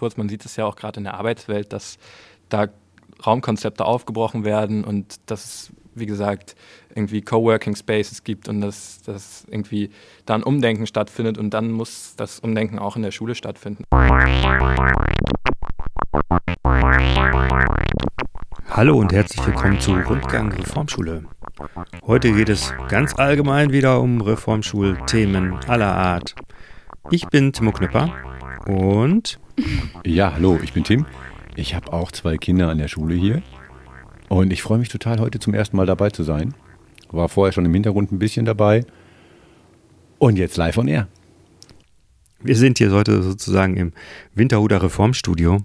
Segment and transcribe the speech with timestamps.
[0.00, 0.16] kurz.
[0.16, 1.98] Man sieht es ja auch gerade in der Arbeitswelt, dass
[2.48, 2.68] da
[3.24, 6.56] Raumkonzepte aufgebrochen werden und dass es, wie gesagt,
[6.94, 9.90] irgendwie Coworking Spaces gibt und dass, dass irgendwie
[10.24, 13.84] da ein Umdenken stattfindet und dann muss das Umdenken auch in der Schule stattfinden.
[18.70, 21.24] Hallo und herzlich willkommen zu Rundgang Reformschule.
[22.06, 26.34] Heute geht es ganz allgemein wieder um Reformschulthemen aller Art.
[27.10, 28.14] Ich bin Timo Knüpper
[28.70, 29.38] und.
[30.04, 31.06] Ja, hallo, ich bin Tim.
[31.56, 33.42] Ich habe auch zwei Kinder an der Schule hier.
[34.28, 36.54] Und ich freue mich total, heute zum ersten Mal dabei zu sein.
[37.10, 38.84] War vorher schon im Hintergrund ein bisschen dabei.
[40.18, 41.08] Und jetzt live on air.
[42.42, 43.92] Wir sind hier heute sozusagen im
[44.34, 45.58] Winterhuder Reformstudio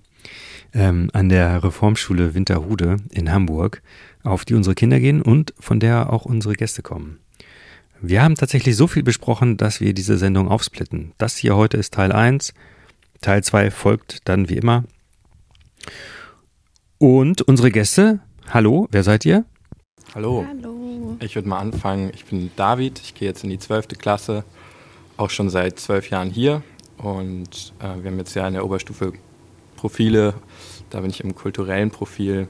[0.74, 3.82] ähm, an der Reformschule Winterhude in Hamburg,
[4.24, 7.20] auf die unsere Kinder gehen und von der auch unsere Gäste kommen.
[8.02, 11.14] Wir haben tatsächlich so viel besprochen, dass wir diese Sendung aufsplitten.
[11.18, 12.54] Das hier heute ist Teil 1.
[13.26, 14.84] Teil 2 folgt dann wie immer.
[17.00, 18.20] Und unsere Gäste,
[18.52, 19.46] hallo, wer seid ihr?
[20.14, 20.46] Hallo.
[20.48, 21.18] Hallo.
[21.20, 22.12] Ich würde mal anfangen.
[22.14, 23.88] Ich bin David, ich gehe jetzt in die 12.
[23.98, 24.44] Klasse,
[25.18, 26.62] auch schon seit zwölf Jahren hier.
[27.00, 29.14] Und äh, wir haben jetzt ja in der Oberstufe
[29.76, 30.36] Profile,
[30.92, 32.48] da bin ich im kulturellen Profil,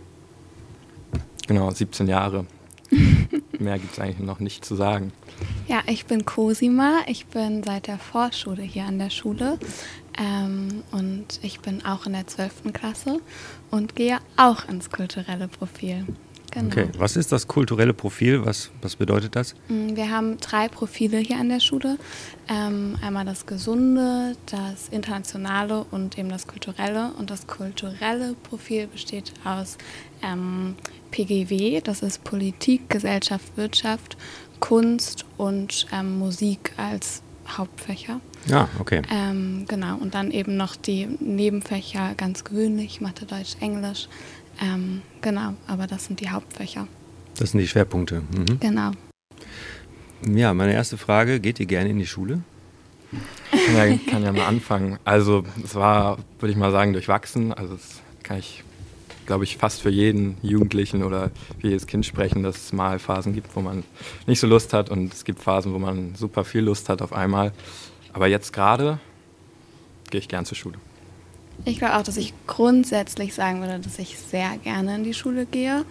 [1.48, 2.46] genau, 17 Jahre.
[3.60, 5.14] Mehr gibt es eigentlich noch nicht zu sagen.
[5.68, 7.00] Ja, ich bin Cosima.
[7.08, 9.58] Ich bin seit der Vorschule hier an der Schule.
[10.18, 12.74] Ähm, und ich bin auch in der 12.
[12.74, 13.20] Klasse
[13.72, 16.06] und gehe auch ins kulturelle Profil.
[16.56, 16.68] Genau.
[16.68, 18.46] Okay, was ist das kulturelle Profil?
[18.46, 19.56] Was, was bedeutet das?
[19.68, 21.98] Mm, wir haben drei Profile hier an der Schule.
[22.48, 27.12] Ähm, einmal das Gesunde, das Internationale und eben das Kulturelle.
[27.20, 29.78] Und das kulturelle Profil besteht aus
[30.24, 30.76] ähm,
[31.12, 34.16] PGW, das ist Politik, Gesellschaft, Wirtschaft,
[34.62, 38.20] Kunst und ähm, Musik als Hauptfächer.
[38.48, 39.02] Ja, okay.
[39.12, 44.08] Ähm, genau, und dann eben noch die Nebenfächer ganz gewöhnlich, Mathe, Deutsch, Englisch.
[44.62, 46.88] Ähm, genau, aber das sind die Hauptfächer.
[47.38, 48.22] Das sind die Schwerpunkte.
[48.22, 48.60] Mhm.
[48.60, 48.92] Genau.
[50.28, 52.42] Ja, meine erste Frage, geht ihr gerne in die Schule?
[53.76, 54.98] Ja, ich kann ja mal anfangen.
[55.06, 57.54] Also es war, würde ich mal sagen, durchwachsen.
[57.54, 58.64] Also das kann ich,
[59.26, 63.34] glaube ich, fast für jeden Jugendlichen oder für jedes Kind sprechen, dass es mal Phasen
[63.34, 63.84] gibt, wo man
[64.28, 67.14] nicht so Lust hat und es gibt Phasen, wo man super viel Lust hat auf
[67.14, 67.52] einmal.
[68.14, 69.00] Aber jetzt gerade
[70.10, 70.78] gehe ich gern zur Schule.
[71.64, 75.46] Ich glaube auch, dass ich grundsätzlich sagen würde, dass ich sehr gerne in die Schule
[75.46, 75.86] gehe.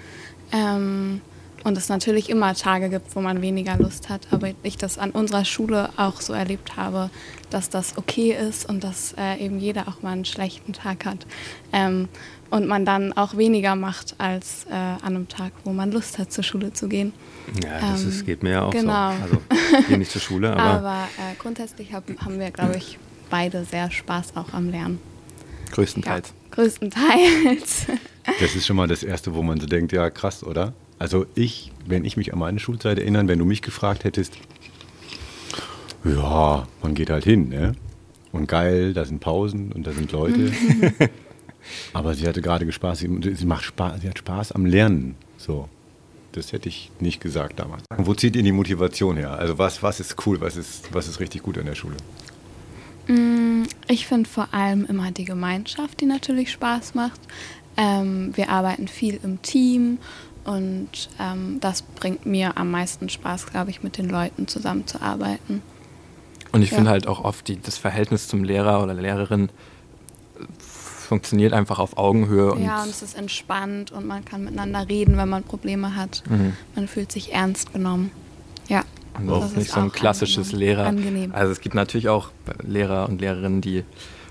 [0.53, 1.21] Ähm,
[1.65, 5.11] und es natürlich immer Tage gibt, wo man weniger Lust hat, aber ich das an
[5.11, 7.09] unserer Schule auch so erlebt habe,
[7.49, 11.27] dass das okay ist und dass äh, eben jeder auch mal einen schlechten Tag hat.
[11.73, 12.09] Ähm,
[12.55, 16.33] und man dann auch weniger macht als äh, an einem Tag, wo man Lust hat,
[16.33, 17.13] zur Schule zu gehen.
[17.65, 19.11] Ja, das ähm, ist, geht mir ja auch genau.
[19.11, 19.23] so.
[19.23, 19.39] Also,
[19.81, 20.63] ich gehe nicht zur Schule, aber.
[20.63, 22.97] aber äh, grundsätzlich hab, haben wir, glaube ich,
[23.29, 25.01] beide sehr Spaß auch am Lernen.
[25.73, 26.29] Größtenteils.
[26.29, 27.87] Ja, größtenteils.
[28.41, 30.73] Das ist schon mal das Erste, wo man so denkt, ja krass, oder?
[30.99, 34.33] Also ich, wenn ich mich an meine Schulzeit erinnere, wenn du mich gefragt hättest,
[36.05, 37.75] ja, man geht halt hin, ne?
[38.33, 40.53] Und geil, da sind Pausen und da sind Leute.
[41.93, 45.17] Aber sie hatte gerade Spaß, sie macht Spaß, sie hat Spaß am Lernen.
[45.37, 45.69] So.
[46.33, 47.85] Das hätte ich nicht gesagt damals.
[47.97, 49.39] Wo zieht ihr die Motivation her?
[49.39, 51.97] Also was, was ist cool, was ist, was ist richtig gut an der Schule?
[53.07, 57.21] Mm, ich finde vor allem immer die Gemeinschaft, die natürlich Spaß macht.
[57.77, 59.99] Ähm, wir arbeiten viel im Team
[60.45, 65.63] und ähm, das bringt mir am meisten Spaß, glaube ich, mit den Leuten zusammenzuarbeiten.
[66.51, 66.77] Und ich ja.
[66.77, 69.51] finde halt auch oft die, das Verhältnis zum Lehrer oder Lehrerin
[71.05, 72.59] funktioniert einfach auf Augenhöhe.
[72.61, 76.23] ja, und es ist entspannt und man kann miteinander reden, wenn man Probleme hat.
[76.29, 76.55] Mhm.
[76.75, 78.11] Man fühlt sich ernst genommen.
[78.69, 78.85] Ja.
[79.19, 80.69] Und auch nicht so ein klassisches angenehm.
[80.69, 80.87] Lehrer.
[80.87, 81.33] Angenehm.
[81.35, 82.31] Also es gibt natürlich auch
[82.63, 83.85] Lehrer und Lehrerinnen, die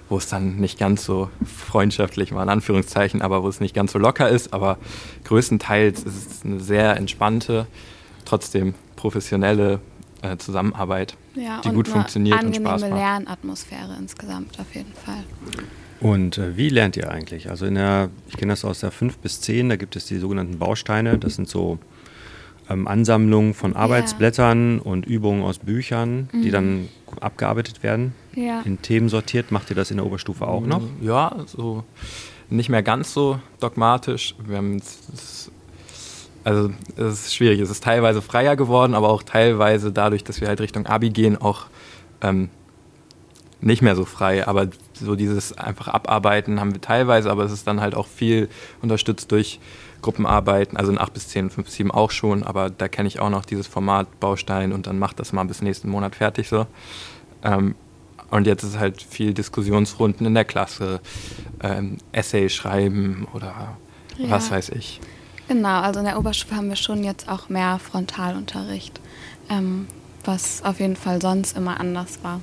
[0.09, 3.93] wo es dann nicht ganz so freundschaftlich war, in Anführungszeichen, aber wo es nicht ganz
[3.93, 4.53] so locker ist.
[4.53, 4.77] Aber
[5.23, 7.65] größtenteils ist es eine sehr entspannte,
[8.25, 9.79] trotzdem professionelle
[10.21, 12.73] äh, Zusammenarbeit, ja, die gut funktioniert und Spaß macht.
[12.83, 15.23] Angenehme Lernatmosphäre insgesamt auf jeden Fall.
[16.03, 17.49] Und äh, wie lernt ihr eigentlich?
[17.49, 20.17] Also in der, ich kenne das aus der 5 bis 10, da gibt es die
[20.17, 21.17] sogenannten Bausteine.
[21.17, 21.79] Das sind so
[22.69, 24.83] ähm, Ansammlungen von Arbeitsblättern ja.
[24.83, 26.41] und Übungen aus Büchern, mhm.
[26.41, 26.89] die dann
[27.21, 28.13] abgearbeitet werden.
[28.35, 28.61] Ja.
[28.65, 29.51] In Themen sortiert.
[29.51, 30.81] Macht ihr das in der Oberstufe auch noch?
[31.01, 31.83] Ja, so
[32.49, 34.35] nicht mehr ganz so dogmatisch.
[34.45, 35.51] Wir haben das,
[36.43, 37.59] also es ist schwierig.
[37.59, 41.37] Es ist teilweise freier geworden, aber auch teilweise dadurch, dass wir halt Richtung Abi gehen,
[41.37, 41.67] auch
[42.21, 42.49] ähm,
[43.61, 44.47] nicht mehr so frei.
[44.47, 44.67] Aber
[44.97, 48.49] so dieses einfach abarbeiten haben wir teilweise, aber es ist dann halt auch viel
[48.81, 49.59] unterstützt durch
[50.01, 53.19] Gruppenarbeiten, also in 8 bis 10, 5 bis 7 auch schon, aber da kenne ich
[53.19, 56.67] auch noch dieses Format Baustein und dann macht das mal bis nächsten Monat fertig so.
[57.43, 57.75] Ähm,
[58.29, 61.01] und jetzt ist halt viel Diskussionsrunden in der Klasse,
[61.61, 63.77] ähm, Essay schreiben oder
[64.17, 64.29] ja.
[64.29, 64.99] was weiß ich.
[65.47, 68.99] Genau, also in der Oberstufe haben wir schon jetzt auch mehr Frontalunterricht,
[69.49, 69.87] ähm,
[70.23, 72.39] was auf jeden Fall sonst immer anders war.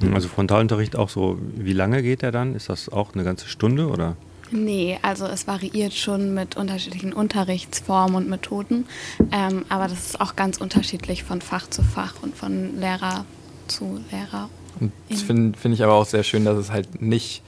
[0.00, 2.54] Hm, also Frontalunterricht auch so, wie lange geht der dann?
[2.54, 4.16] Ist das auch eine ganze Stunde oder?
[4.52, 8.86] Nee, also es variiert schon mit unterschiedlichen Unterrichtsformen und Methoden,
[9.32, 13.24] ähm, aber das ist auch ganz unterschiedlich von Fach zu Fach und von Lehrer
[13.66, 14.48] zu Lehrer.
[14.78, 17.42] Und das finde find ich aber auch sehr schön, dass es halt nicht,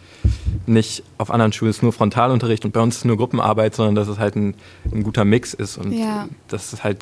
[0.66, 4.08] nicht auf anderen Schulen ist nur Frontalunterricht und bei uns ist nur Gruppenarbeit, sondern dass
[4.08, 4.54] es halt ein,
[4.90, 6.28] ein guter Mix ist und ja.
[6.48, 6.98] dass es halt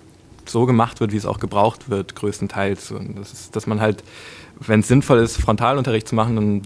[0.49, 2.93] so gemacht wird, wie es auch gebraucht wird, größtenteils.
[2.93, 4.03] Und das ist, dass man halt,
[4.61, 6.63] wenn es sinnvoll ist, Frontalunterricht zu machen, dann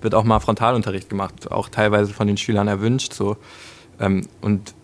[0.00, 3.12] wird auch mal Frontalunterricht gemacht, auch teilweise von den Schülern erwünscht.
[3.12, 3.36] So.
[4.00, 4.74] Ähm, und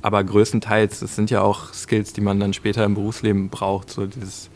[0.00, 4.06] aber größtenteils, das sind ja auch Skills, die man dann später im Berufsleben braucht, so
[4.06, 4.48] dieses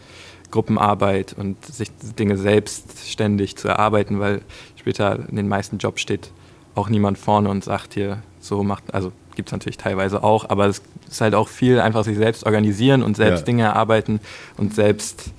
[0.50, 4.43] Gruppenarbeit und sich Dinge selbstständig zu erarbeiten, weil
[4.76, 6.31] später in den meisten Jobs steht
[6.75, 10.67] auch niemand vorne und sagt hier, so macht, also gibt es natürlich teilweise auch, aber
[10.67, 13.44] es ist halt auch viel einfach sich selbst organisieren und selbst ja.
[13.46, 14.20] Dinge erarbeiten
[14.56, 15.32] und selbst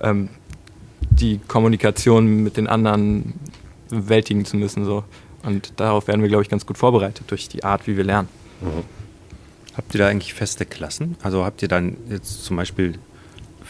[0.00, 0.28] ähm,
[1.20, 3.34] die Kommunikation mit den anderen
[3.88, 4.84] bewältigen zu müssen.
[4.84, 5.04] So.
[5.42, 8.28] Und darauf werden wir, glaube ich, ganz gut vorbereitet durch die Art, wie wir lernen.
[8.60, 8.84] Mhm.
[9.76, 11.16] Habt ihr da eigentlich feste Klassen?
[11.22, 12.94] Also habt ihr dann jetzt zum Beispiel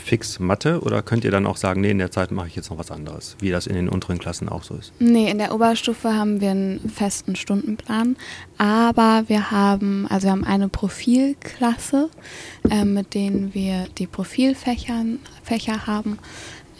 [0.04, 2.70] fix Mathe oder könnt ihr dann auch sagen, nee, in der Zeit mache ich jetzt
[2.70, 4.92] noch was anderes, wie das in den unteren Klassen auch so ist?
[4.98, 8.16] Nee, in der Oberstufe haben wir einen festen Stundenplan,
[8.58, 12.10] aber wir haben, also wir haben eine Profilklasse,
[12.70, 15.04] äh, mit denen wir die Profilfächer
[15.42, 16.18] Fächer haben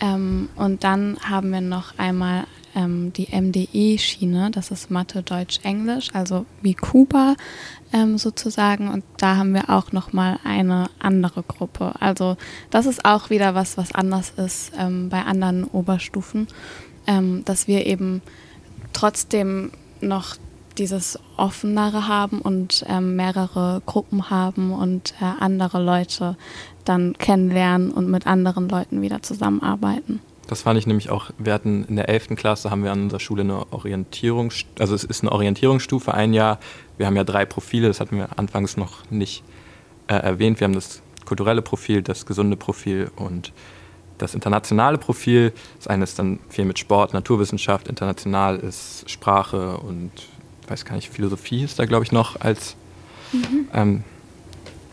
[0.00, 2.44] ähm, und dann haben wir noch einmal
[2.74, 7.36] ähm, die MDE-Schiene, das ist Mathe, Deutsch, Englisch, also wie Kuba
[7.92, 8.88] ähm, sozusagen.
[8.88, 11.94] Und da haben wir auch nochmal eine andere Gruppe.
[12.00, 12.36] Also
[12.70, 16.48] das ist auch wieder was, was anders ist ähm, bei anderen Oberstufen,
[17.06, 18.22] ähm, dass wir eben
[18.92, 19.70] trotzdem
[20.00, 20.36] noch
[20.78, 26.36] dieses Offenere haben und ähm, mehrere Gruppen haben und äh, andere Leute
[26.84, 30.20] dann kennenlernen und mit anderen Leuten wieder zusammenarbeiten.
[30.46, 32.36] Das fand ich nämlich auch, wir hatten in der 11.
[32.36, 36.58] Klasse haben wir an unserer Schule eine Orientierung, also es ist eine Orientierungsstufe ein Jahr.
[36.98, 39.42] Wir haben ja drei Profile, das hatten wir anfangs noch nicht
[40.06, 40.60] äh, erwähnt.
[40.60, 43.52] Wir haben das kulturelle Profil, das gesunde Profil und
[44.18, 45.52] das internationale Profil.
[45.78, 50.10] Das eine ist dann viel mit Sport, Naturwissenschaft, international ist Sprache und
[50.68, 52.76] weiß gar nicht, Philosophie ist da glaube ich noch als
[53.32, 53.68] mhm.
[53.72, 54.04] ähm,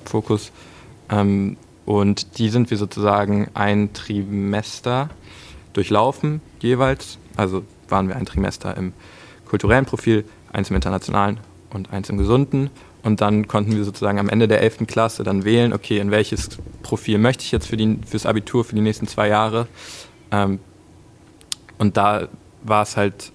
[0.06, 0.52] Fokus.
[1.10, 5.10] Ähm, und die sind wir sozusagen ein Trimester
[5.74, 7.18] durchlaufen jeweils.
[7.36, 8.94] Also waren wir ein Trimester im
[9.46, 11.40] kulturellen Profil, eins im internationalen
[11.72, 12.70] und eins im gesunden.
[13.04, 14.86] Und dann konnten wir sozusagen am Ende der 11.
[14.88, 16.50] Klasse dann wählen, okay, in welches
[16.84, 19.68] Profil möchte ich jetzt für die, fürs Abitur für die nächsten zwei Jahre.
[20.32, 20.60] Ähm,
[21.80, 22.28] und da
[22.64, 23.32] war es halt,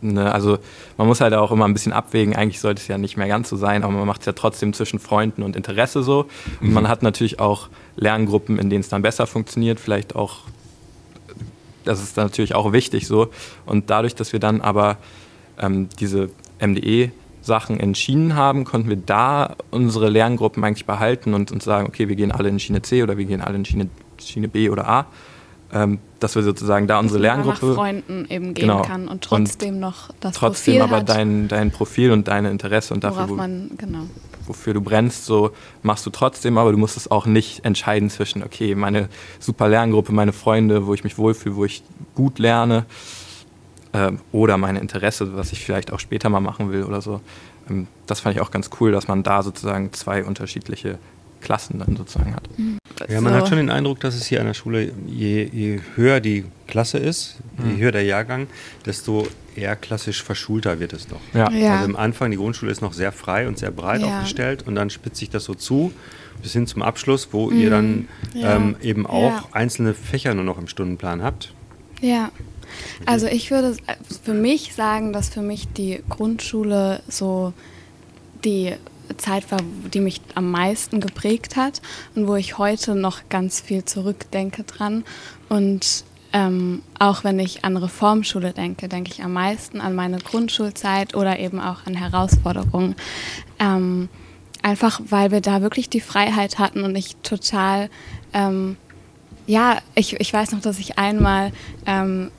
[0.00, 0.58] ne, also
[0.96, 3.48] man muss halt auch immer ein bisschen abwägen, eigentlich sollte es ja nicht mehr ganz
[3.48, 6.26] so sein, aber man macht es ja trotzdem zwischen Freunden und Interesse so.
[6.60, 6.88] Und man mhm.
[6.88, 10.40] hat natürlich auch Lerngruppen, in denen es dann besser funktioniert, vielleicht auch
[11.86, 13.28] das ist natürlich auch wichtig so.
[13.64, 14.98] Und dadurch, dass wir dann aber
[15.58, 21.64] ähm, diese MDE-Sachen in Schienen haben, konnten wir da unsere Lerngruppen eigentlich behalten und uns
[21.64, 23.88] sagen, okay, wir gehen alle in Schiene C oder wir gehen alle in Schiene,
[24.18, 25.06] Schiene B oder A.
[25.72, 27.66] Ähm, dass wir sozusagen da unsere Lerngruppe.
[27.66, 28.82] Nach Freunden eben gehen genau.
[28.82, 32.50] kann und trotzdem und noch das trotzdem Profil aber hat, dein, dein Profil und deine
[32.50, 34.02] Interesse und dafür, man, genau
[34.46, 35.50] wofür du brennst, so
[35.82, 40.12] machst du trotzdem, aber du musst es auch nicht entscheiden zwischen, okay, meine super Lerngruppe,
[40.12, 41.82] meine Freunde, wo ich mich wohlfühle, wo ich
[42.14, 42.86] gut lerne,
[43.92, 47.20] äh, oder meine Interesse, was ich vielleicht auch später mal machen will oder so.
[47.68, 50.98] Ähm, das fand ich auch ganz cool, dass man da sozusagen zwei unterschiedliche
[51.46, 52.42] Klassen dann sozusagen hat.
[52.58, 52.78] Mhm.
[53.08, 53.38] Ja, man so.
[53.38, 56.98] hat schon den Eindruck, dass es hier an der Schule, je, je höher die Klasse
[56.98, 57.78] ist, je mhm.
[57.78, 58.48] höher der Jahrgang,
[58.84, 61.20] desto eher klassisch verschulter wird es noch.
[61.34, 61.48] Ja.
[61.52, 61.76] ja.
[61.76, 64.08] Also am Anfang, die Grundschule ist noch sehr frei und sehr breit ja.
[64.08, 65.92] aufgestellt und dann spitzt sich das so zu
[66.42, 67.60] bis hin zum Abschluss, wo mhm.
[67.60, 68.56] ihr dann ja.
[68.56, 71.52] ähm, eben auch einzelne Fächer nur noch im Stundenplan habt.
[72.00, 72.32] Ja.
[73.06, 73.76] Also ich würde
[74.24, 77.52] für mich sagen, dass für mich die Grundschule so
[78.44, 78.74] die
[79.16, 79.60] Zeit war,
[79.92, 81.80] die mich am meisten geprägt hat
[82.14, 85.04] und wo ich heute noch ganz viel zurückdenke dran.
[85.48, 91.14] Und ähm, auch wenn ich an Reformschule denke, denke ich am meisten an meine Grundschulzeit
[91.14, 92.94] oder eben auch an Herausforderungen.
[93.58, 94.08] Ähm,
[94.62, 97.88] einfach weil wir da wirklich die Freiheit hatten und ich total,
[98.32, 98.76] ähm,
[99.46, 101.52] ja, ich, ich weiß noch, dass ich einmal
[101.86, 102.30] ähm,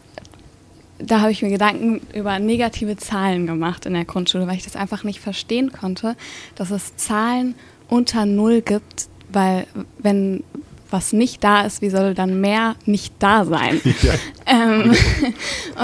[1.00, 4.75] da habe ich mir Gedanken über negative Zahlen gemacht in der Grundschule, weil ich das
[4.75, 6.16] einfach nicht verstehen konnte,
[6.56, 7.56] dass es Zahlen
[7.88, 9.68] unter Null gibt, weil
[10.00, 10.44] wenn
[10.89, 13.82] was nicht da ist, wie soll dann mehr nicht da sein?
[14.01, 14.13] Ja.
[14.50, 14.96] Ähm,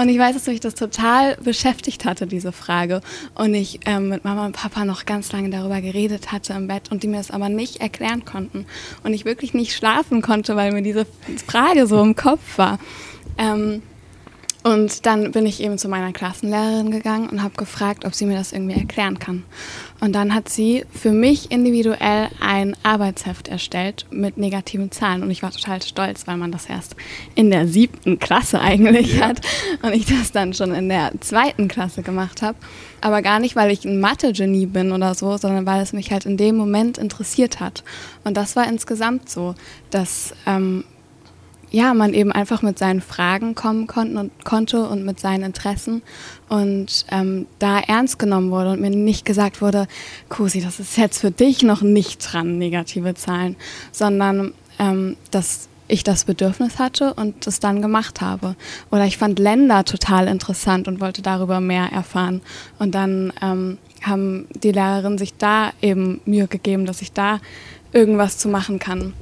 [0.00, 3.02] und ich weiß, dass mich das total beschäftigt hatte, diese Frage.
[3.34, 6.90] Und ich ähm, mit Mama und Papa noch ganz lange darüber geredet hatte im Bett
[6.90, 8.64] und die mir das aber nicht erklären konnten.
[9.02, 11.06] Und ich wirklich nicht schlafen konnte, weil mir diese
[11.46, 12.78] Frage so im Kopf war.
[13.36, 13.82] Ähm,
[14.64, 18.38] und dann bin ich eben zu meiner Klassenlehrerin gegangen und habe gefragt, ob sie mir
[18.38, 19.44] das irgendwie erklären kann.
[20.00, 25.22] Und dann hat sie für mich individuell ein Arbeitsheft erstellt mit negativen Zahlen.
[25.22, 26.96] Und ich war total stolz, weil man das erst
[27.34, 29.28] in der siebten Klasse eigentlich ja.
[29.28, 29.42] hat.
[29.82, 32.56] Und ich das dann schon in der zweiten Klasse gemacht habe.
[33.02, 36.24] Aber gar nicht, weil ich ein Mathe-Genie bin oder so, sondern weil es mich halt
[36.24, 37.84] in dem Moment interessiert hat.
[38.24, 39.54] Und das war insgesamt so,
[39.90, 40.84] dass ähm,
[41.74, 46.02] ja, man eben einfach mit seinen Fragen kommen konnten und, konnte und mit seinen Interessen
[46.48, 49.88] und ähm, da ernst genommen wurde und mir nicht gesagt wurde,
[50.28, 53.56] Kusi, das ist jetzt für dich noch nicht dran, negative Zahlen,
[53.90, 58.54] sondern ähm, dass ich das Bedürfnis hatte und das dann gemacht habe.
[58.92, 62.40] Oder ich fand Länder total interessant und wollte darüber mehr erfahren.
[62.78, 67.40] Und dann ähm, haben die Lehrerinnen sich da eben Mühe gegeben, dass ich da
[67.92, 69.12] irgendwas zu machen kann.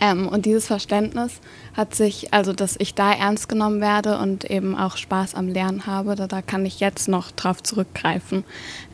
[0.00, 1.40] Ähm, und dieses Verständnis
[1.74, 5.86] hat sich, also dass ich da ernst genommen werde und eben auch Spaß am Lernen
[5.86, 8.44] habe, da, da kann ich jetzt noch drauf zurückgreifen.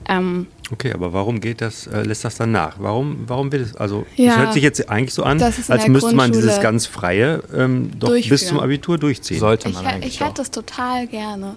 [0.09, 2.77] Ähm, okay, aber warum geht das, äh, lässt das dann nach?
[2.79, 6.15] Warum, warum wird es, also es ja, hört sich jetzt eigentlich so an, als müsste
[6.15, 9.39] man dieses ganz Freie ähm, doch bis zum Abitur durchziehen.
[9.39, 11.57] Sollte man ich, eigentlich Ich hätte es total gerne,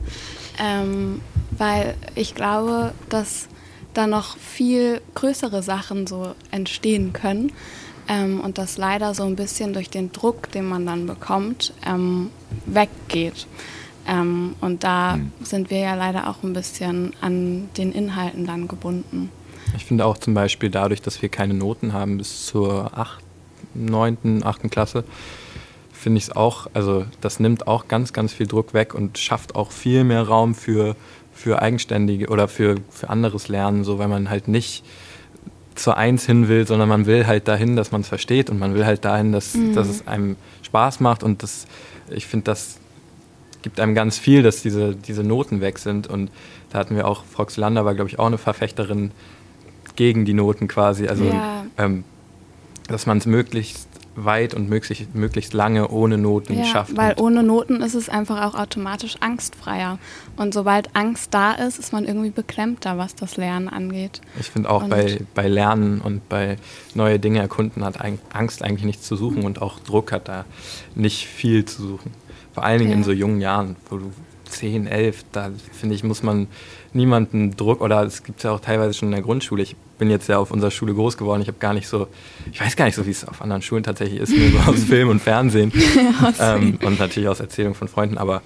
[0.62, 1.22] ähm,
[1.58, 3.48] weil ich glaube, dass
[3.94, 7.51] da noch viel größere Sachen so entstehen können
[8.07, 12.29] ähm, und das leider so ein bisschen durch den Druck, den man dann bekommt, ähm,
[12.65, 13.47] weggeht.
[14.07, 15.31] Ähm, und da mhm.
[15.43, 19.29] sind wir ja leider auch ein bisschen an den Inhalten dann gebunden.
[19.75, 23.23] Ich finde auch zum Beispiel dadurch, dass wir keine Noten haben bis zur 8.,
[23.73, 24.71] 9., 8.
[24.71, 25.03] Klasse,
[25.91, 29.55] finde ich es auch, also das nimmt auch ganz, ganz viel Druck weg und schafft
[29.55, 30.95] auch viel mehr Raum für,
[31.33, 34.85] für eigenständige oder für, für anderes Lernen, so weil man halt nicht
[35.77, 38.74] zur Eins hin will, sondern man will halt dahin, dass man es versteht und man
[38.74, 39.74] will halt dahin, dass, mhm.
[39.74, 41.67] dass es einem Spaß macht und das,
[42.10, 42.77] ich finde, das
[43.62, 46.31] gibt einem ganz viel, dass diese, diese Noten weg sind und
[46.69, 49.12] da hatten wir auch, Frau Xylander war, glaube ich, auch eine Verfechterin
[49.96, 51.65] gegen die Noten quasi, also ja.
[51.77, 52.03] ähm,
[52.88, 53.87] dass man es möglichst
[54.17, 56.97] weit und möglichst, möglichst lange ohne Noten ja, schafft.
[56.97, 60.00] Weil ohne Noten ist es einfach auch automatisch angstfreier.
[60.36, 64.21] Und sobald Angst da ist, ist man irgendwie beklemmter, was das Lernen angeht.
[64.39, 66.57] Ich finde auch bei, bei Lernen und bei
[66.95, 67.97] neue Dinge erkunden hat
[68.33, 70.45] Angst eigentlich nichts zu suchen und auch Druck hat da
[70.95, 72.12] nicht viel zu suchen.
[72.53, 72.97] Vor allen Dingen ja.
[72.97, 74.12] in so jungen Jahren, wo du
[74.50, 76.48] 10, 11, da finde ich, muss man
[76.94, 79.63] niemanden Druck, oder es gibt es ja auch teilweise schon in der Grundschule.
[79.63, 81.42] Ich bin jetzt ja auf unserer Schule groß geworden.
[81.42, 82.08] Ich habe gar nicht so,
[82.51, 84.84] ich weiß gar nicht so, wie es auf anderen Schulen tatsächlich ist, nur so aus
[84.88, 85.72] Film und Fernsehen
[86.39, 88.18] ähm, und natürlich aus Erzählungen von Freunden.
[88.18, 88.42] Aber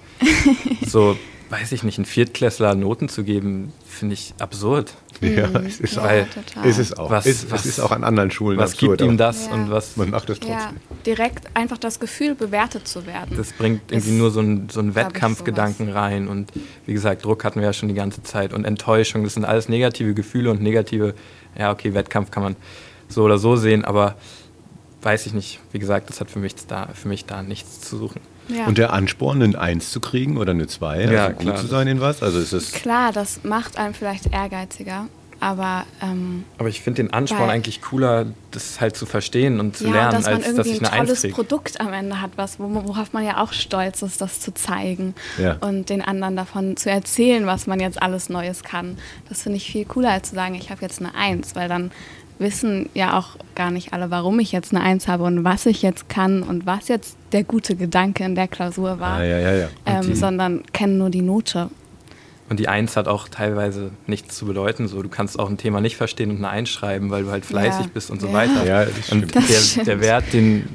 [0.86, 1.16] so,
[1.52, 4.94] weiß ich nicht, einen Viertklässler Noten zu geben, finde ich absurd.
[5.20, 5.66] Ja, mhm.
[5.66, 7.10] es ist, ja, auch, ist es auch.
[7.10, 9.52] Was, ist, was, es ist auch an anderen Schulen Was absurd, gibt ihm das ja.
[9.52, 9.98] und was?
[9.98, 10.58] Man macht es trotzdem.
[10.58, 10.72] Ja,
[11.04, 13.36] direkt einfach das Gefühl, bewertet zu werden.
[13.36, 16.50] Das bringt irgendwie ist, nur so einen so Wettkampfgedanken rein und
[16.86, 19.68] wie gesagt, Druck hatten wir ja schon die ganze Zeit und Enttäuschung, das sind alles
[19.68, 21.14] negative Gefühle und negative,
[21.56, 22.56] ja okay, Wettkampf kann man
[23.08, 24.16] so oder so sehen, aber
[25.02, 25.60] weiß ich nicht.
[25.72, 28.20] Wie gesagt, das hat für mich da, für mich da nichts zu suchen.
[28.48, 28.66] Ja.
[28.66, 31.86] Und der Ansporn, eine Eins zu kriegen oder eine Zwei, ja, also gut zu sein
[31.86, 32.22] in was?
[32.22, 35.06] Also ist es klar, das macht einen vielleicht ehrgeiziger.
[35.42, 39.86] Aber, ähm, aber ich finde den Ansporn eigentlich cooler, das halt zu verstehen und zu
[39.88, 42.60] ja, lernen, dass man als dass ich eine ein tolles Produkt am Ende hat, was,
[42.60, 45.56] worauf man ja auch stolz ist, das zu zeigen ja.
[45.60, 48.98] und den anderen davon zu erzählen, was man jetzt alles Neues kann.
[49.28, 51.90] Das finde ich viel cooler, als zu sagen, ich habe jetzt eine Eins, weil dann
[52.42, 55.82] wissen ja auch gar nicht alle, warum ich jetzt eine Eins habe und was ich
[55.82, 59.54] jetzt kann und was jetzt der gute Gedanke in der Klausur war, ah, ja, ja,
[59.54, 59.68] ja.
[59.86, 61.70] Ähm, sondern kennen nur die Note.
[62.48, 64.86] Und die Eins hat auch teilweise nichts zu bedeuten.
[64.86, 67.46] So, du kannst auch ein Thema nicht verstehen und eine Eins schreiben, weil du halt
[67.46, 68.66] fleißig bist und so weiter.
[68.66, 70.68] Ja, und der, der Wert, den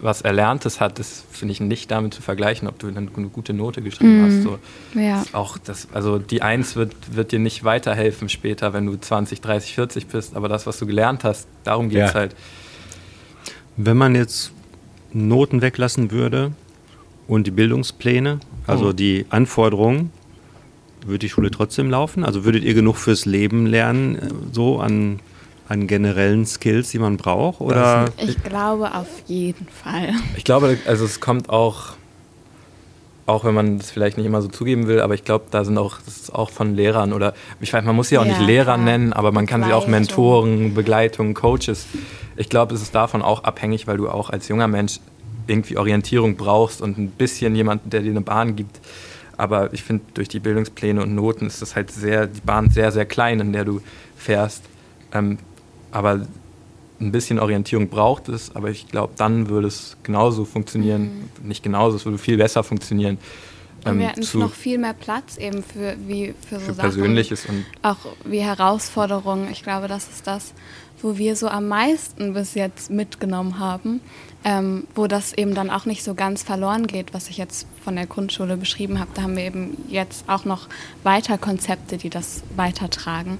[0.00, 3.52] was Erlerntes hat, das finde ich nicht damit zu vergleichen, ob du eine, eine gute
[3.54, 4.42] Note geschrieben mm, hast.
[4.42, 4.58] So.
[4.98, 5.24] Ja.
[5.32, 9.74] Auch das, also die Eins wird, wird dir nicht weiterhelfen später, wenn du 20, 30,
[9.74, 12.14] 40 bist, aber das, was du gelernt hast, darum geht es ja.
[12.14, 12.36] halt.
[13.76, 14.52] Wenn man jetzt
[15.12, 16.52] Noten weglassen würde
[17.26, 18.92] und die Bildungspläne, also oh.
[18.92, 20.10] die Anforderungen,
[21.04, 22.24] würde die Schule trotzdem laufen?
[22.24, 25.20] Also würdet ihr genug fürs Leben lernen, äh, so an
[25.68, 27.60] an generellen Skills, die man braucht?
[27.60, 28.06] Oder?
[28.18, 30.12] Ich glaube auf jeden Fall.
[30.36, 31.94] Ich glaube, also es kommt auch,
[33.26, 35.78] auch wenn man das vielleicht nicht immer so zugeben will, aber ich glaube, da sind
[35.78, 38.46] auch, das ist auch von Lehrern oder ich weiß, man muss sie auch ja, nicht
[38.46, 38.78] Lehrer klar.
[38.78, 41.86] nennen, aber man kann sie auch Mentoren, Begleitung, Coaches
[42.36, 45.00] ich glaube, es ist davon auch abhängig, weil du auch als junger Mensch
[45.46, 48.80] irgendwie Orientierung brauchst und ein bisschen jemanden, der dir eine Bahn gibt.
[49.36, 52.92] Aber ich finde, durch die Bildungspläne und Noten ist das halt sehr, die Bahn sehr,
[52.92, 53.80] sehr klein, in der du
[54.16, 54.62] fährst.
[55.12, 55.38] Ähm,
[55.94, 56.26] aber
[57.00, 61.28] ein bisschen Orientierung braucht es, aber ich glaube, dann würde es genauso funktionieren.
[61.42, 61.48] Mhm.
[61.48, 63.18] Nicht genauso, es würde viel besser funktionieren.
[63.84, 66.90] Und wir ähm, hätten noch viel mehr Platz eben für, wie, für so für Sachen.
[66.90, 69.48] Persönliches und auch wie Herausforderungen.
[69.50, 70.54] Ich glaube, das ist das,
[71.02, 74.00] wo wir so am meisten bis jetzt mitgenommen haben,
[74.42, 77.96] ähm, wo das eben dann auch nicht so ganz verloren geht, was ich jetzt von
[77.96, 79.10] der Grundschule beschrieben habe.
[79.14, 80.68] Da haben wir eben jetzt auch noch
[81.02, 83.38] weiter Konzepte, die das weitertragen,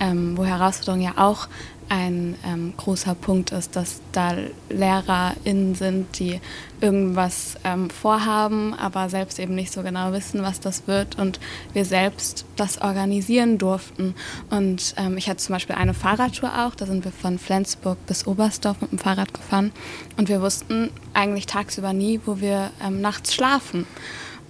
[0.00, 1.48] ähm, wo Herausforderungen ja auch
[1.92, 4.34] ein ähm, großer Punkt ist, dass da
[4.70, 6.40] LehrerInnen sind, die
[6.80, 11.38] irgendwas ähm, vorhaben, aber selbst eben nicht so genau wissen, was das wird und
[11.74, 14.14] wir selbst das organisieren durften.
[14.48, 18.26] Und ähm, ich hatte zum Beispiel eine Fahrradtour auch, da sind wir von Flensburg bis
[18.26, 19.70] Oberstdorf mit dem Fahrrad gefahren
[20.16, 23.81] und wir wussten eigentlich tagsüber nie, wo wir ähm, nachts schlafen.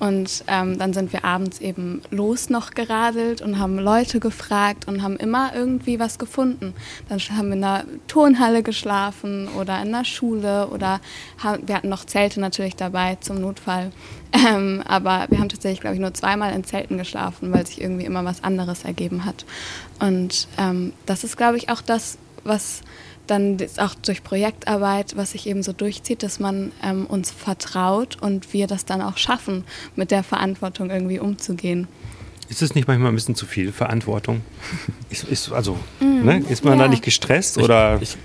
[0.03, 5.01] Und ähm, dann sind wir abends eben los noch geradelt und haben Leute gefragt und
[5.01, 6.75] haben immer irgendwie was gefunden.
[7.09, 11.01] Dann haben wir in einer Turnhalle geschlafen oder in der Schule oder
[11.39, 13.93] haben, wir hatten noch Zelte natürlich dabei zum Notfall.
[14.35, 18.07] Ähm, aber wir haben tatsächlich, glaube ich, nur zweimal in Zelten geschlafen, weil sich irgendwie
[18.07, 19.45] immer was anderes ergeben hat.
[20.01, 22.81] Und ähm, das ist, glaube ich, auch das, was
[23.33, 28.53] dann auch durch Projektarbeit, was sich eben so durchzieht, dass man ähm, uns vertraut und
[28.53, 29.65] wir das dann auch schaffen,
[29.97, 31.89] mit der Verantwortung irgendwie umzugehen.
[32.49, 34.43] Ist es nicht manchmal ein bisschen zu viel Verantwortung?
[35.11, 36.45] Ist, ist also, mm, ne?
[36.49, 36.85] ist man ja.
[36.85, 37.57] da nicht gestresst?
[37.57, 37.99] Ich, oder?
[38.01, 38.17] Ich,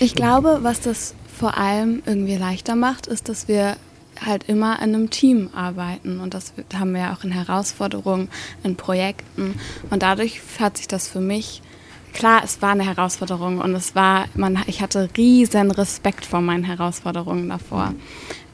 [0.00, 3.76] ich glaube, was das vor allem irgendwie leichter macht, ist, dass wir
[4.24, 8.28] halt immer in einem Team arbeiten und das haben wir ja auch in Herausforderungen,
[8.62, 9.54] in Projekten
[9.90, 11.62] und dadurch hat sich das für mich
[12.12, 16.64] klar, es war eine Herausforderung und es war, man, ich hatte riesen Respekt vor meinen
[16.64, 17.94] Herausforderungen davor.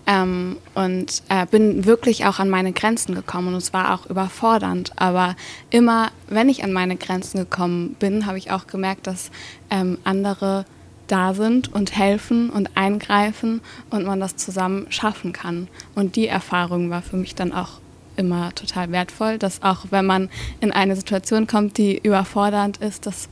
[0.09, 4.93] Ähm, und äh, bin wirklich auch an meine Grenzen gekommen und es war auch überfordernd.
[4.95, 5.35] Aber
[5.71, 9.33] immer, wenn ich an meine Grenzen gekommen bin, habe ich auch gemerkt, dass
[9.69, 10.65] ähm, andere
[11.09, 15.69] da sind und helfen und eingreifen und man das zusammen schaffen kann.
[15.95, 17.81] Und die Erfahrung war für mich dann auch
[18.17, 23.29] immer total wertvoll, dass auch wenn man in eine Situation kommt, die überfordernd ist, dass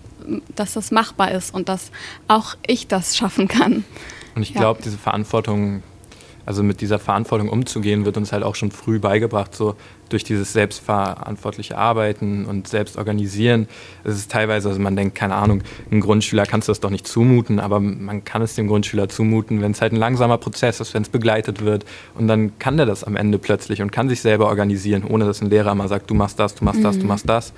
[0.55, 1.91] dass das machbar ist und dass
[2.29, 3.85] auch ich das schaffen kann.
[4.35, 5.83] Und ich glaube, diese Verantwortung,
[6.47, 9.77] also mit dieser Verantwortung umzugehen, wird uns halt auch schon früh beigebracht, so
[10.09, 13.69] durch dieses selbstverantwortliche Arbeiten und Selbstorganisieren.
[14.05, 17.07] Es ist teilweise, also man denkt, keine Ahnung, ein Grundschüler kannst du das doch nicht
[17.07, 20.95] zumuten, aber man kann es dem Grundschüler zumuten, wenn es halt ein langsamer Prozess ist,
[20.95, 21.85] wenn es begleitet wird.
[22.15, 25.41] Und dann kann der das am Ende plötzlich und kann sich selber organisieren, ohne dass
[25.41, 27.09] ein Lehrer mal sagt, du machst das, du machst das, du mhm.
[27.09, 27.53] machst das.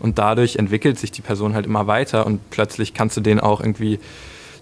[0.00, 3.60] Und dadurch entwickelt sich die Person halt immer weiter und plötzlich kannst du den auch
[3.60, 4.00] irgendwie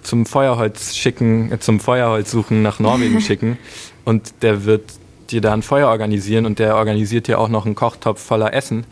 [0.03, 3.59] zum Feuerholz schicken, äh, zum Feuerholz suchen nach Norwegen schicken
[4.05, 4.85] und der wird
[5.31, 8.85] dir da ein Feuer organisieren und der organisiert dir auch noch einen Kochtopf voller Essen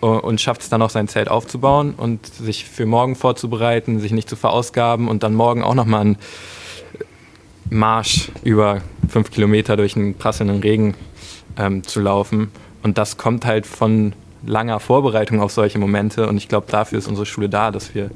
[0.00, 4.28] und schafft es dann auch sein Zelt aufzubauen und sich für morgen vorzubereiten, sich nicht
[4.28, 6.18] zu verausgaben und dann morgen auch nochmal einen
[7.70, 10.94] Marsch über fünf Kilometer durch einen prasselnden Regen
[11.58, 12.50] ähm, zu laufen.
[12.82, 14.12] Und das kommt halt von
[14.46, 18.10] langer Vorbereitung auf solche Momente und ich glaube, dafür ist unsere Schule da, dass wir,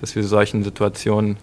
[0.00, 1.36] dass wir solchen Situationen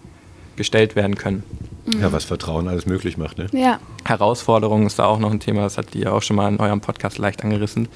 [0.56, 1.42] gestellt werden können.
[1.86, 2.00] Mhm.
[2.00, 3.38] Ja, was Vertrauen alles möglich macht.
[3.38, 3.46] Ne?
[3.52, 3.78] Ja.
[4.04, 6.58] Herausforderungen ist da auch noch ein Thema, das hat die ja auch schon mal in
[6.58, 7.88] eurem Podcast leicht angerissen.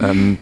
[0.00, 0.38] Ähm,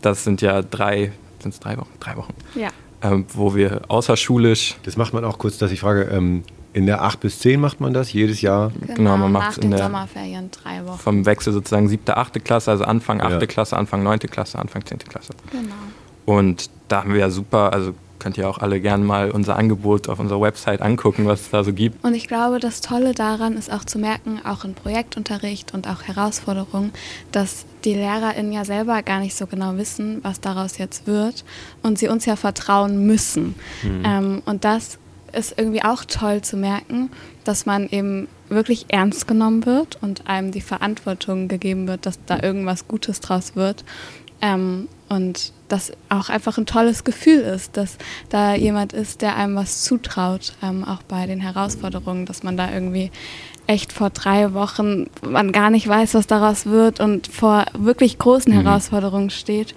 [0.00, 1.90] das sind ja drei, sind es drei Wochen?
[2.00, 2.34] Drei Wochen.
[2.54, 2.68] Ja.
[3.02, 4.76] Ähm, wo wir außerschulisch.
[4.84, 7.80] Das macht man auch kurz, dass ich frage, ähm, in der 8 bis 10 macht
[7.80, 8.72] man das jedes Jahr?
[8.80, 10.98] Genau, genau man macht es in der Sommerferien drei Wochen.
[10.98, 13.46] Vom Wechsel sozusagen siebte, achte Klasse, also Anfang achte ja.
[13.46, 15.34] Klasse, Anfang neunte Klasse, Anfang zehnte Klasse.
[15.52, 15.74] Genau.
[16.26, 20.08] Und da haben wir ja super, also könnt ihr auch alle gerne mal unser Angebot
[20.08, 22.02] auf unserer Website angucken, was es da so gibt.
[22.02, 26.04] Und ich glaube, das Tolle daran ist auch zu merken, auch in Projektunterricht und auch
[26.04, 26.94] Herausforderungen,
[27.32, 31.44] dass die LehrerInnen ja selber gar nicht so genau wissen, was daraus jetzt wird
[31.82, 33.56] und sie uns ja vertrauen müssen.
[33.82, 34.02] Mhm.
[34.06, 34.98] Ähm, und das
[35.34, 37.10] ist irgendwie auch toll zu merken,
[37.44, 42.42] dass man eben wirklich ernst genommen wird und einem die Verantwortung gegeben wird, dass da
[42.42, 43.84] irgendwas Gutes draus wird.
[44.44, 47.96] Ähm, und das auch einfach ein tolles Gefühl ist, dass
[48.28, 52.70] da jemand ist, der einem was zutraut, ähm, auch bei den Herausforderungen, dass man da
[52.70, 53.10] irgendwie
[53.66, 58.52] echt vor drei Wochen man gar nicht weiß, was daraus wird und vor wirklich großen
[58.52, 58.62] mhm.
[58.62, 59.74] Herausforderungen steht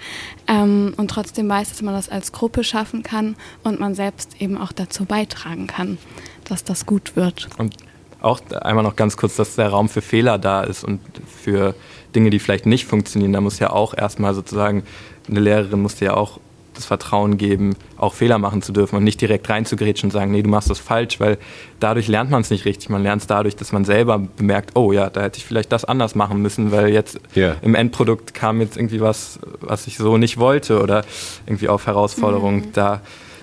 [0.47, 4.58] ähm, und trotzdem weiß, dass man das als Gruppe schaffen kann und man selbst eben
[4.58, 5.97] auch dazu beitragen kann,
[6.43, 7.47] dass das gut wird.
[7.58, 7.75] Und
[8.19, 11.75] auch einmal noch ganz kurz, dass der Raum für Fehler da ist und für
[12.17, 13.32] Dinge, die vielleicht nicht funktionieren.
[13.32, 14.82] Da muss ja auch erstmal sozusagen,
[15.30, 16.39] eine Lehrerin musste ja auch
[16.73, 20.41] das Vertrauen geben, auch Fehler machen zu dürfen und nicht direkt reinzugrätschen und sagen, nee,
[20.41, 21.38] du machst das falsch, weil
[21.80, 22.89] dadurch lernt man es nicht richtig.
[22.89, 25.86] Man lernt es dadurch, dass man selber bemerkt, oh ja, da hätte ich vielleicht das
[25.86, 27.56] anders machen müssen, weil jetzt Ja.
[27.62, 31.03] im Endprodukt kam jetzt irgendwie was, was ich so nicht wollte oder
[31.45, 32.69] irgendwie auf Herausforderungen.
[32.73, 33.01] Da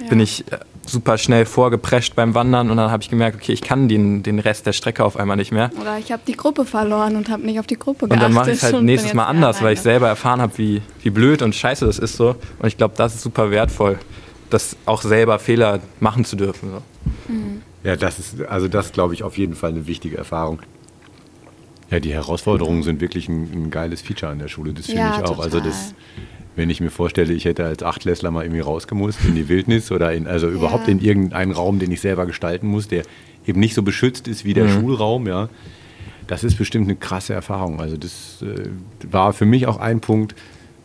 [0.08, 0.24] bin Ja.
[0.24, 3.88] ich äh, super schnell vorgeprescht beim Wandern und dann habe ich gemerkt, okay, ich kann
[3.88, 5.70] den, den Rest der Strecke auf einmal nicht mehr.
[5.80, 8.24] Oder ich habe die Gruppe verloren und habe nicht auf die Gruppe Und geachtet.
[8.26, 9.82] dann mache ich es halt und nächstes Mal anders, weil ich alleine.
[9.82, 12.36] selber erfahren habe, wie, wie blöd und scheiße das ist so.
[12.58, 13.98] Und ich glaube, das ist super wertvoll,
[14.50, 16.70] das auch selber Fehler machen zu dürfen.
[16.70, 16.82] So.
[17.82, 20.60] Ja, das ist, also das glaube ich auf jeden Fall eine wichtige Erfahrung.
[21.90, 24.72] Ja, die Herausforderungen sind wirklich ein, ein geiles Feature an der Schule.
[24.72, 25.38] Das finde Ja, ich auch.
[25.38, 25.70] Also total.
[25.70, 25.94] das,
[26.56, 30.12] wenn ich mir vorstelle, ich hätte als Achtklässler mal irgendwie rausgemusst in die Wildnis oder
[30.12, 30.92] in, also überhaupt Ja.
[30.92, 33.02] in irgendeinen Raum, den ich selber gestalten muss, der
[33.46, 35.48] eben nicht so beschützt ist wie der Schulraum, ja.
[36.26, 37.80] Das ist bestimmt eine krasse Erfahrung.
[37.80, 38.68] Also das äh,
[39.10, 40.34] war für mich auch ein Punkt,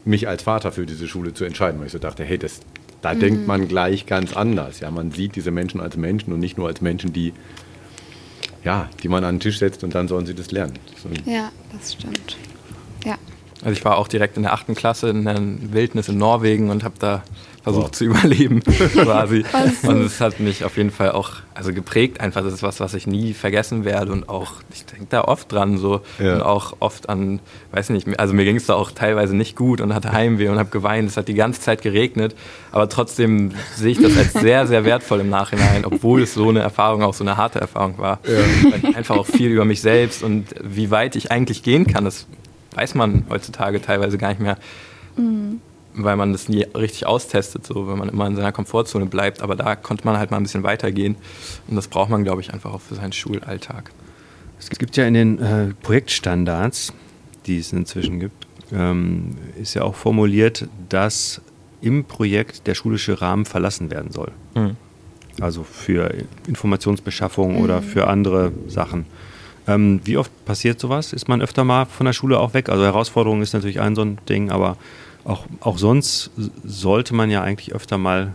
[0.06, 2.60] mich als Vater für diese Schule zu entscheiden, weil ich so dachte, hey, das,
[3.02, 4.80] da denkt man gleich ganz anders.
[4.82, 7.32] Ja, man sieht diese Menschen als Menschen und nicht nur als Menschen, die
[8.66, 10.74] ja, die man an den Tisch setzt und dann sollen sie das lernen.
[11.02, 12.36] So, Ja, das stimmt.
[13.06, 13.16] Ja.
[13.62, 16.84] Also ich war auch direkt in der achten Klasse in der Wildnis in Norwegen und
[16.84, 17.24] habe da
[17.62, 17.92] versucht Wow.
[17.92, 18.62] zu überleben
[18.94, 19.44] quasi.
[19.84, 22.42] Und es hat mich auf jeden Fall auch also geprägt einfach.
[22.42, 25.78] Das ist was, was ich nie vergessen werde und auch, ich denke da oft dran
[25.78, 26.36] so Ja.
[26.36, 27.42] und auch oft an,
[27.74, 30.58] weiß nicht, also mir ging es da auch teilweise nicht gut und hatte Heimweh und
[30.58, 31.10] habe geweint.
[31.10, 32.34] Es hat die ganze Zeit geregnet,
[32.72, 36.62] aber trotzdem sehe ich das als sehr, sehr wertvoll im Nachhinein, obwohl es so eine
[36.62, 38.20] Erfahrung, auch so eine harte Erfahrung war.
[38.24, 42.06] Weil ich einfach auch viel über mich selbst und wie weit ich eigentlich gehen kann,
[42.06, 42.26] das
[42.76, 44.58] weiß man heutzutage teilweise gar nicht mehr,
[45.94, 49.42] weil man das nie richtig austestet, so wenn man immer in seiner Komfortzone bleibt.
[49.42, 51.16] Aber da konnte man halt mal ein bisschen weitergehen
[51.68, 53.92] und das braucht man, glaube ich, einfach auch für seinen Schulalltag.
[54.60, 56.94] Es gibt ja in den äh, Projektstandards,
[57.46, 61.42] die es inzwischen gibt, ähm, ist ja auch formuliert, dass
[61.82, 64.32] im Projekt der schulische Rahmen verlassen werden soll.
[65.40, 66.14] Also für
[66.48, 69.06] Informationsbeschaffung oder für andere Sachen.
[69.70, 71.14] Ähm, wie oft passiert sowas?
[71.14, 72.70] Ist man öfter mal von der Schule auch weg?
[72.70, 74.78] Also Herausforderung ist natürlich ein so ein Ding, aber
[75.26, 76.32] auch, auch sonst
[76.64, 78.34] sollte man ja eigentlich öfter mal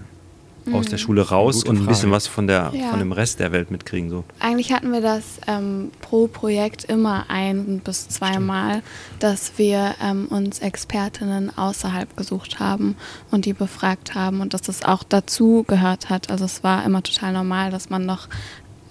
[0.72, 2.12] aus der Schule raus gute und ein bisschen Frage.
[2.12, 2.88] was von, der, Ja.
[2.88, 4.08] von dem Rest der Welt mitkriegen.
[4.08, 4.24] So.
[4.40, 8.82] Eigentlich hatten wir das ähm, pro Projekt immer ein bis zweimal,
[9.18, 12.96] dass wir ähm, uns Expertinnen außerhalb gesucht haben
[13.30, 16.30] und die befragt haben und dass das auch dazu gehört hat.
[16.30, 18.28] Also es war immer total normal, dass man noch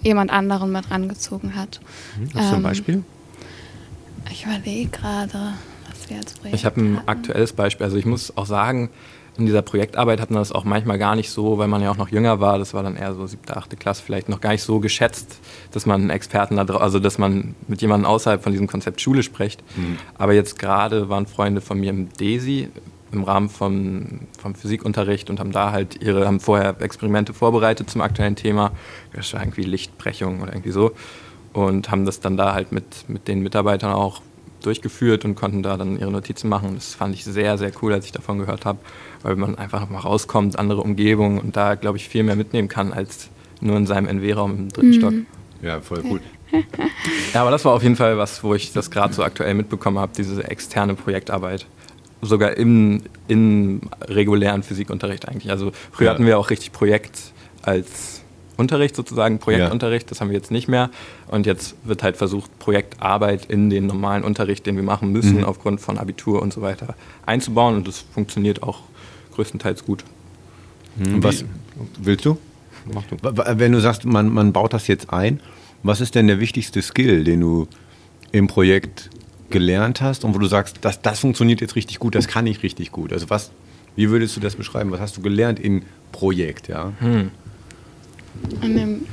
[0.04, 1.80] jemand anderen mit rangezogen hat.
[2.34, 3.04] Hast du ein Ähm, Beispiel?
[4.30, 5.54] Ich überlege gerade,
[5.90, 7.08] was wir als Projekt Ich habe ein hatten.
[7.08, 7.84] aktuelles Beispiel.
[7.84, 8.90] Also ich muss auch sagen,
[9.36, 11.96] in dieser Projektarbeit hat man das auch manchmal gar nicht so, weil man ja auch
[11.96, 14.62] noch jünger war, das war dann eher so siebte, achte Klasse, vielleicht noch gar nicht
[14.62, 15.40] so geschätzt,
[15.72, 19.00] dass man einen Experten da drau- also dass man mit jemandem außerhalb von diesem Konzept
[19.00, 19.64] Schule spricht.
[20.16, 22.68] Aber jetzt gerade waren Freunde von mir im DESI
[23.14, 28.00] im Rahmen vom, vom Physikunterricht und haben da halt ihre, haben vorher Experimente vorbereitet zum
[28.00, 28.72] aktuellen Thema.
[29.12, 30.92] Das war irgendwie Lichtbrechung oder irgendwie so.
[31.52, 34.20] Und haben das dann da halt mit, mit den Mitarbeitern auch
[34.62, 36.74] durchgeführt und konnten da dann ihre Notizen machen.
[36.74, 38.78] Das fand ich sehr, sehr cool, als ich davon gehört habe,
[39.22, 42.92] weil man einfach mal rauskommt, andere Umgebung und da, glaube ich, viel mehr mitnehmen kann
[42.92, 43.28] als
[43.60, 45.14] nur in seinem NW-Raum im dritten Stock.
[45.62, 46.20] ja, voll cool.
[47.32, 49.98] Ja, aber das war auf jeden Fall was, wo ich das gerade so aktuell mitbekommen
[49.98, 51.66] habe, diese externe Projektarbeit.
[52.24, 55.50] Sogar im, im regulären Physikunterricht eigentlich.
[55.50, 56.12] Also früher Ja.
[56.14, 57.18] hatten wir auch richtig Projekt
[57.62, 58.22] als
[58.56, 60.90] Unterricht sozusagen, Projektunterricht, das haben wir jetzt nicht mehr.
[61.28, 65.44] Und jetzt wird halt versucht, Projektarbeit in den normalen Unterricht, den wir machen müssen, Mhm.
[65.44, 66.94] aufgrund von Abitur und so weiter,
[67.26, 67.74] einzubauen.
[67.74, 68.80] Und das funktioniert auch
[69.34, 70.04] größtenteils gut.
[70.98, 71.44] Und was
[72.00, 72.38] willst du?
[72.92, 73.16] Mach du.
[73.58, 75.40] Wenn du sagst, man, man baut das jetzt ein,
[75.82, 77.66] was ist denn der wichtigste Skill, den du
[78.30, 79.10] im Projekt
[79.54, 82.64] gelernt hast und wo du sagst, das, das funktioniert jetzt richtig gut, das kann ich
[82.64, 83.12] richtig gut?
[83.12, 83.52] Also was,
[83.94, 84.90] wie würdest du das beschreiben?
[84.90, 86.92] Was hast du gelernt in Projekt, ja?
[88.60, 89.06] Dem,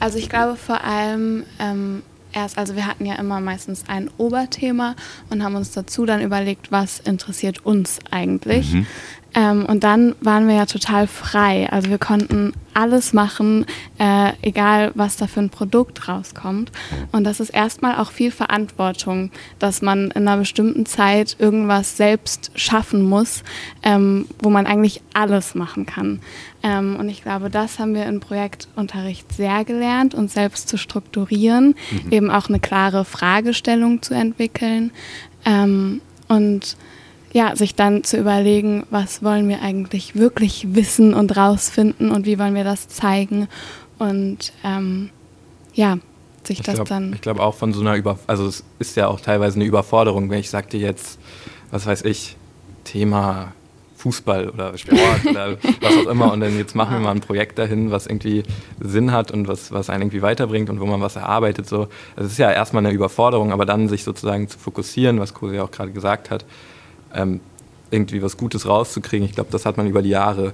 [0.00, 4.96] also ich glaube vor allem ähm, erst, also wir hatten ja immer meistens ein Oberthema
[5.30, 8.74] und haben uns dazu dann überlegt, was interessiert uns eigentlich.
[9.34, 11.68] Ähm, und dann waren wir ja total frei.
[11.70, 13.66] Also wir konnten alles machen,
[13.98, 16.72] äh, egal was da für ein Produkt rauskommt.
[17.12, 22.50] Und das ist erstmal auch viel Verantwortung, dass man in einer bestimmten Zeit irgendwas selbst
[22.54, 23.42] schaffen muss,
[23.82, 26.20] ähm, wo man eigentlich alles machen kann.
[26.62, 31.74] Ähm, und ich glaube, das haben wir im Projektunterricht sehr gelernt, uns selbst zu strukturieren,
[32.10, 34.92] eben auch eine klare Fragestellung zu entwickeln
[35.44, 36.76] ähm, und
[37.32, 42.38] ja, sich dann zu überlegen, was wollen wir eigentlich wirklich wissen und rausfinden und wie
[42.38, 43.48] wollen wir das zeigen
[43.98, 45.10] und ähm,
[45.74, 45.98] ja,
[46.44, 48.18] sich Ich das glaube dann glaub auch von so einer Über...
[48.26, 51.18] Also es ist ja auch teilweise eine Überforderung, wenn ich sagte jetzt,
[51.70, 52.36] was weiß ich,
[52.84, 53.52] Thema
[54.00, 57.58] Fußball oder Sport oder was auch immer und dann jetzt machen wir mal ein Projekt
[57.58, 58.42] dahin, was irgendwie
[58.80, 61.68] Sinn hat und was, was einen irgendwie weiterbringt und wo man was erarbeitet.
[61.68, 61.88] So.
[62.16, 65.64] Das ist ja erstmal eine Überforderung, aber dann sich sozusagen zu fokussieren, was Kose ja
[65.64, 66.46] auch gerade gesagt hat,
[67.14, 67.40] ähm,
[67.90, 69.26] irgendwie was Gutes rauszukriegen.
[69.26, 70.52] Ich glaube, das hat man über die Jahre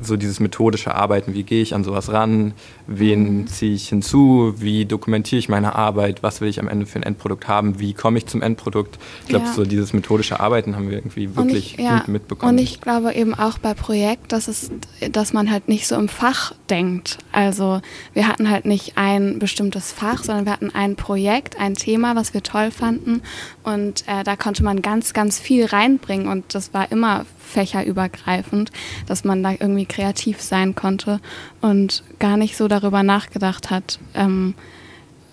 [0.00, 1.34] so dieses methodische Arbeiten.
[1.34, 2.54] Wie gehe ich an sowas ran?
[2.86, 4.54] Wen ziehe ich hinzu?
[4.58, 6.22] Wie dokumentiere ich meine Arbeit?
[6.22, 7.80] Was will ich am Ende für ein Endprodukt haben?
[7.80, 8.98] Wie komme ich zum Endprodukt?
[9.22, 9.52] Ich glaube, ja.
[9.52, 12.52] so dieses methodische Arbeiten haben wir irgendwie wirklich ich, ja, gut mitbekommen.
[12.52, 14.70] Und ich glaube eben auch bei Projekt, dass es,
[15.10, 17.18] dass man halt nicht so im Fach denkt.
[17.32, 17.80] Also
[18.12, 22.34] wir hatten halt nicht ein bestimmtes Fach, sondern wir hatten ein Projekt, ein Thema, was
[22.34, 23.22] wir toll fanden.
[23.62, 28.70] Und äh, da konnte man ganz, ganz viel reinbringen und das war immer fächerübergreifend,
[29.06, 31.20] dass man da irgendwie kreativ sein konnte
[31.60, 34.54] und gar nicht so darüber nachgedacht hat, ähm,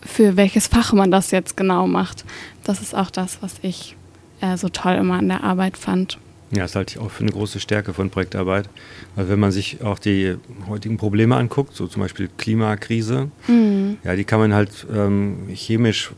[0.03, 2.25] für welches Fach man das jetzt genau macht.
[2.63, 3.95] Das ist auch das, was ich
[4.41, 6.17] äh, so toll immer an der Arbeit fand.
[6.51, 8.67] Ja, das halte ich auch für eine große Stärke von Projektarbeit.
[9.15, 10.35] Weil wenn man sich auch die
[10.67, 13.97] heutigen Probleme anguckt, so zum Beispiel Klimakrise, mhm.
[14.03, 16.11] ja, die kann man halt ähm, chemisch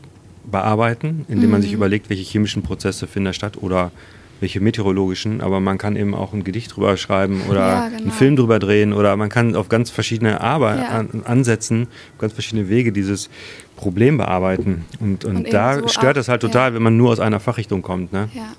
[0.44, 1.50] bearbeiten, indem mhm.
[1.52, 3.92] man sich überlegt, welche chemischen Prozesse finden da statt oder
[4.40, 8.02] welche meteorologischen, aber man kann eben auch ein Gedicht drüber schreiben oder ja, genau.
[8.02, 10.88] einen Film drüber drehen oder man kann auf ganz verschiedene Arbeit ja.
[10.88, 13.30] an, ansetzen, ganz verschiedene Wege dieses
[13.76, 14.84] Problem bearbeiten.
[15.00, 16.74] Und, und, und da so stört es halt total, ja.
[16.74, 18.12] wenn man nur aus einer Fachrichtung kommt.
[18.12, 18.28] Ne?
[18.34, 18.52] Ja.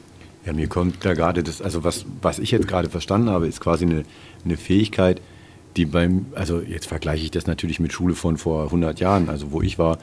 [0.46, 3.62] ja, mir kommt da gerade das, also was, was ich jetzt gerade verstanden habe, ist
[3.62, 4.04] quasi eine,
[4.44, 5.22] eine Fähigkeit,
[5.76, 9.52] die beim, also jetzt vergleiche ich das natürlich mit Schule von vor 100 Jahren, also
[9.52, 10.00] wo ich war,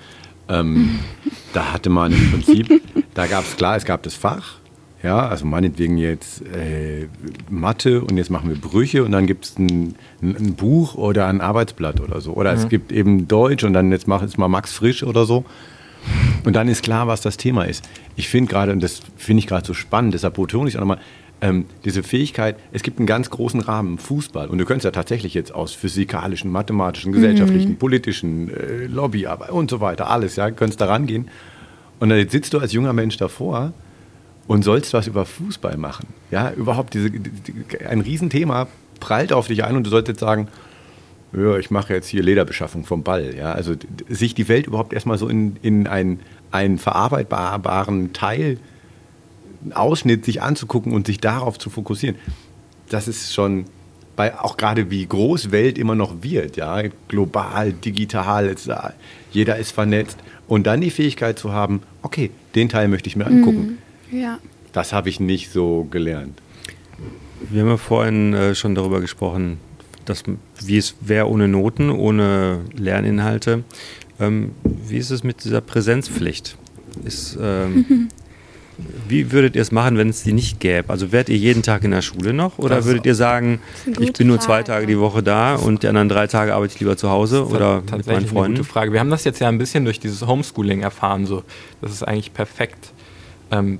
[0.49, 0.99] ähm,
[1.55, 2.83] da hatte man im Prinzip,
[3.15, 4.59] da gab es klar, es gab das Fach,
[5.03, 7.09] ja, also meinetwegen jetzt äh,
[7.51, 11.41] Mathe und jetzt machen wir Brüche und dann gibt es ein, ein, Buch oder ein
[11.41, 12.35] Arbeitsblatt oder so.
[12.35, 12.59] Oder mhm.
[12.59, 15.45] es gibt eben Deutsch und dann jetzt macht es mal Max Frisch oder so.
[16.45, 17.89] Und dann ist klar, was das Thema ist.
[18.17, 20.99] Ich finde gerade, und das finde ich gerade so spannend, deshalb betone ich auch nochmal,
[21.41, 24.49] ähm, diese Fähigkeit, es gibt einen ganz großen Rahmen, Fußball.
[24.49, 27.77] Und du könntest ja tatsächlich jetzt aus physikalischen, mathematischen, gesellschaftlichen, mhm.
[27.79, 31.29] politischen, äh, Lobbyarbeit und so weiter, alles, ja, könntest da rangehen.
[31.99, 33.73] Und dann sitzt du als junger Mensch davor
[34.47, 36.09] und sollst was über Fußball machen.
[36.31, 37.23] Ja, überhaupt diese, die,
[37.87, 38.69] ein Riesenthema
[39.01, 40.49] prallt auf dich ein und du solltest sagen,
[41.33, 43.35] ja, ich mache jetzt hier Lederbeschaffung vom Ball.
[43.37, 43.75] Ja, also
[44.09, 48.59] sich die Welt überhaupt erstmal so in, in einen, einen verarbeitbaren Teil,
[49.75, 52.17] Ausschnitt sich anzugucken und sich darauf zu fokussieren,
[52.89, 53.67] das ist schon
[54.17, 58.55] bei auch gerade wie groß Welt immer noch wird, ja, global, digital,
[59.31, 63.27] jeder ist vernetzt und dann die Fähigkeit zu haben, okay, den Teil möchte ich mir
[63.27, 63.63] angucken.
[63.63, 63.79] Mhm.
[64.13, 64.39] Ja.
[64.73, 66.41] Das habe ich nicht so gelernt.
[67.51, 69.59] Wir haben ja vorhin äh, schon darüber gesprochen,
[70.05, 70.23] dass,
[70.65, 73.65] wie es wäre ohne Noten, ohne Lerninhalte.
[74.21, 76.57] Ähm, wie ist es mit dieser Präsenzpflicht?
[77.05, 78.09] Ist, ähm,
[79.09, 80.91] wie würdet ihr es machen, wenn es die nicht gäbe?
[80.91, 83.61] Also wärt ihr jeden Tag in der Schule noch oder das würdet ihr sagen,
[83.99, 86.81] ich bin nur zwei Tage die Woche da und die anderen drei Tage arbeite ich
[86.81, 88.39] lieber zu Hause oder mit meinen Freunden?
[88.39, 88.93] Eine gute Frage.
[88.93, 91.27] Wir haben das jetzt ja ein bisschen durch dieses Homeschooling erfahren.
[91.27, 91.43] So.
[91.81, 92.93] Das ist eigentlich perfekt.
[93.51, 93.79] Ähm,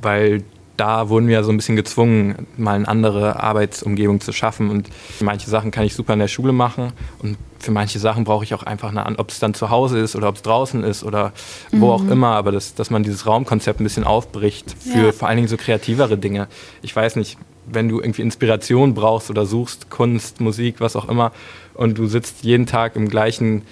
[0.00, 0.42] weil
[0.76, 4.70] da wurden wir so ein bisschen gezwungen, mal eine andere Arbeitsumgebung zu schaffen.
[4.70, 4.88] Und
[5.20, 8.54] manche Sachen kann ich super in der Schule machen und für manche Sachen brauche ich
[8.54, 11.32] auch einfach eine, ob es dann zu Hause ist oder ob es draußen ist oder
[11.72, 11.80] mhm.
[11.80, 12.12] wo auch mhm.
[12.12, 15.12] immer, aber das, dass man dieses Raumkonzept ein bisschen aufbricht für ja.
[15.12, 16.48] vor allen Dingen so kreativere Dinge.
[16.82, 21.32] Ich weiß nicht, wenn du irgendwie Inspiration brauchst oder suchst, Kunst, Musik, was auch immer,
[21.74, 23.62] und du sitzt jeden Tag im gleichen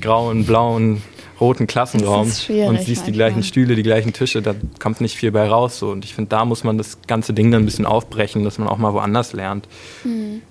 [0.00, 1.02] grauen, blauen
[1.40, 3.06] roten Klassenraum und siehst manchmal.
[3.06, 5.78] die gleichen Stühle, die gleichen Tische, da kommt nicht viel bei raus.
[5.78, 5.90] So.
[5.90, 8.68] Und ich finde, da muss man das ganze Ding dann ein bisschen aufbrechen, dass man
[8.68, 9.68] auch mal woanders lernt.
[10.02, 10.42] Hm.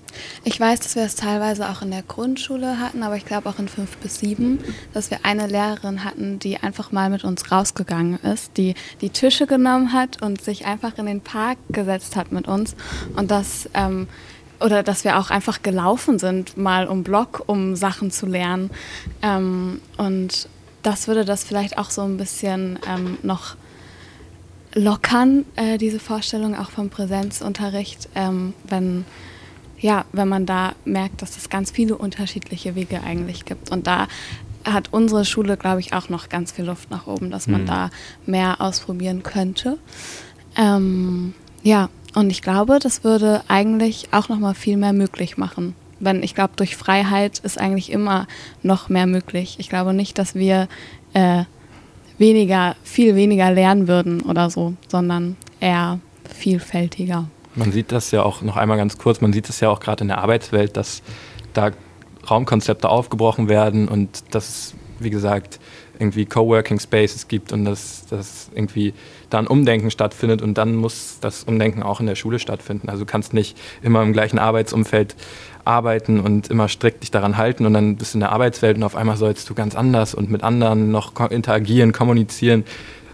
[0.44, 3.58] Ich weiß, dass wir es teilweise auch in der Grundschule hatten, aber ich glaube auch
[3.58, 4.60] in fünf bis sieben,
[4.92, 9.46] dass wir eine Lehrerin hatten, die einfach mal mit uns rausgegangen ist, die die Tische
[9.46, 12.76] genommen hat und sich einfach in den Park gesetzt hat mit uns.
[13.16, 14.06] Und das ähm,
[14.60, 18.70] oder dass wir auch einfach gelaufen sind, mal um Block, um Sachen zu lernen.
[19.20, 20.48] Ähm, und
[20.84, 23.56] das würde das vielleicht auch so ein bisschen ähm, noch
[24.74, 29.04] lockern, äh, diese Vorstellung auch vom Präsenzunterricht, ähm, wenn,
[29.78, 33.70] ja, wenn man da merkt, dass es ganz viele unterschiedliche Wege eigentlich gibt.
[33.70, 34.08] Und da
[34.64, 37.66] hat unsere Schule, glaube ich, auch noch ganz viel Luft nach oben, dass man mhm.
[37.66, 37.90] da
[38.26, 39.78] mehr ausprobieren könnte.
[40.56, 45.74] Ähm, ja, und ich glaube, das würde eigentlich auch noch mal viel mehr möglich machen
[46.00, 48.26] wenn ich glaube, durch Freiheit ist eigentlich immer
[48.62, 49.56] noch mehr möglich.
[49.58, 50.68] Ich glaube nicht, dass wir
[51.14, 51.44] äh,
[52.18, 56.00] weniger, viel weniger lernen würden oder so, sondern eher
[56.32, 57.28] vielfältiger.
[57.54, 60.02] Man sieht das ja auch noch einmal ganz kurz, man sieht es ja auch gerade
[60.02, 61.02] in der Arbeitswelt, dass
[61.52, 61.70] da
[62.28, 65.60] Raumkonzepte aufgebrochen werden und dass, wie gesagt,
[65.98, 68.94] irgendwie Coworking Spaces gibt und dass, dass irgendwie
[69.34, 72.88] da ein Umdenken stattfindet und dann muss das Umdenken auch in der Schule stattfinden.
[72.88, 75.16] Also du kannst nicht immer im gleichen Arbeitsumfeld
[75.64, 78.84] arbeiten und immer strikt dich daran halten und dann bist du in der Arbeitswelt und
[78.84, 82.64] auf einmal sollst du ganz anders und mit anderen noch interagieren, kommunizieren.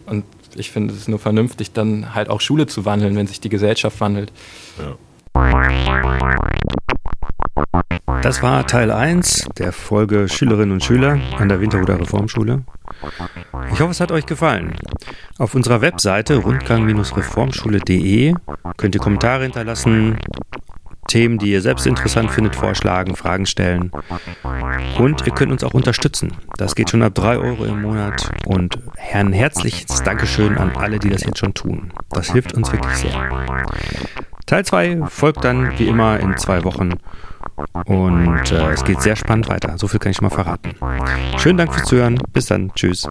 [0.04, 3.48] Und ich finde, es nur vernünftig, dann halt auch Schule zu wandeln, wenn sich die
[3.48, 4.30] Gesellschaft wandelt.
[4.78, 4.96] Ja.
[8.22, 12.64] Das war Teil 1 der Folge Schülerinnen und Schüler an der Winterhuder Reformschule.
[13.72, 14.74] Ich hoffe, es hat euch gefallen.
[15.38, 18.34] Auf unserer Webseite rundgang-reformschule.de
[18.76, 20.18] könnt ihr Kommentare hinterlassen,
[21.10, 23.90] Themen, die ihr selbst interessant findet, vorschlagen, Fragen stellen.
[24.98, 26.36] Und ihr könnt uns auch unterstützen.
[26.56, 28.30] Das geht schon ab 3 Euro im Monat.
[28.46, 28.78] Und
[29.12, 31.92] ein herzliches Dankeschön an alle, die das jetzt schon tun.
[32.10, 33.46] Das hilft uns wirklich sehr.
[34.46, 36.94] Teil 2 folgt dann wie immer in zwei Wochen.
[37.86, 39.78] Und äh, es geht sehr spannend weiter.
[39.78, 40.74] So viel kann ich mal verraten.
[41.38, 42.20] Schönen Dank fürs Zuhören.
[42.32, 42.72] Bis dann.
[42.74, 43.08] Tschüss.